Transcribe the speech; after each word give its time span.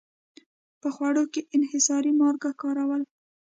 په 0.81 0.87
خوړو 0.95 1.23
کې 1.33 1.41
انحصاري 1.55 2.11
مالګه 2.19 2.51
کارول. 2.61 3.03